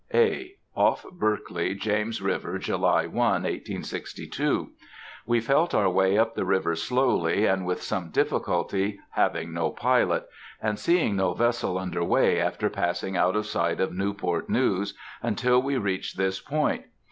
(A.) 0.15 0.55
Off 0.75 1.05
Berkeley, 1.11 1.75
James 1.75 2.23
River, 2.23 2.57
July 2.57 3.05
1, 3.05 3.43
1862.—We 3.43 5.39
felt 5.39 5.75
our 5.75 5.91
way 5.91 6.17
up 6.17 6.33
the 6.33 6.43
river 6.43 6.75
slowly, 6.75 7.45
and 7.45 7.67
with 7.67 7.83
some 7.83 8.09
difficulty, 8.09 8.99
having 9.11 9.53
no 9.53 9.69
pilot, 9.69 10.27
and 10.59 10.79
seeing 10.79 11.15
no 11.17 11.35
vessel 11.35 11.77
under 11.77 12.03
way 12.03 12.39
after 12.39 12.67
passing 12.67 13.15
out 13.15 13.35
of 13.35 13.45
sight 13.45 13.79
of 13.79 13.93
Newport's 13.93 14.49
News 14.49 14.97
until 15.21 15.61
we 15.61 15.77
reached 15.77 16.17
this 16.17 16.39
point. 16.41 16.85